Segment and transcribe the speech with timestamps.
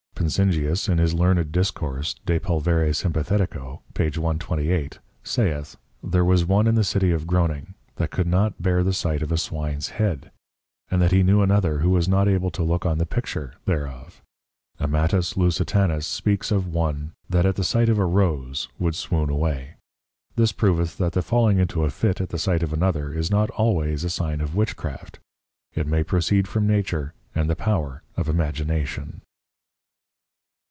[0.21, 4.03] Pensingius in his Learned Discourse De Pulvere Sympathetico, p.
[4.03, 4.99] 128.
[5.23, 9.23] saith, there was one in the City of Groning that could not bear the sight
[9.23, 10.29] of a Swine's Head:
[10.91, 14.21] And that he knew another who was not able to look on the Picture thereof.
[14.79, 19.73] Amatus Lusitanus speaks of one that at the sight of a Rose would swoon away:
[20.35, 23.49] This proveth that the falling into a Fit at the sight of another is not
[23.49, 25.17] always a sign of Witchcraft.
[25.73, 29.21] It may proceed from Nature, and the Power of Imagination.